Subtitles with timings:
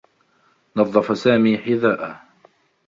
[0.75, 2.21] نظّف سامي حذاءه.